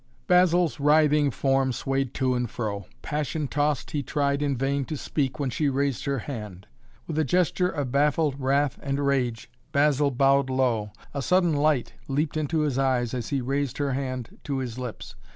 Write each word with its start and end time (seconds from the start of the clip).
Basil's 0.25 0.79
writhing 0.79 1.29
form 1.29 1.71
swayed 1.71 2.15
to 2.15 2.33
and 2.33 2.49
fro; 2.49 2.87
passion 3.03 3.47
tossed 3.47 3.91
he 3.91 4.01
tried 4.01 4.41
in 4.41 4.57
vain 4.57 4.83
to 4.85 4.97
speak 4.97 5.39
when 5.39 5.51
she 5.51 5.69
raised 5.69 6.05
her 6.05 6.17
hand. 6.17 6.65
With 7.05 7.19
a 7.19 7.23
gesture 7.23 7.69
of 7.69 7.91
baffled 7.91 8.39
wrath 8.41 8.79
and 8.81 8.97
rage 8.99 9.47
Basil 9.71 10.09
bowed 10.09 10.49
low. 10.49 10.91
A 11.13 11.21
sudden 11.21 11.53
light 11.53 11.93
leaped 12.07 12.35
into 12.35 12.61
his 12.61 12.79
eyes 12.79 13.13
as 13.13 13.29
he 13.29 13.41
raised 13.41 13.77
her 13.77 13.91
hand 13.93 14.39
to 14.45 14.57
his 14.57 14.79
lips. 14.79 15.15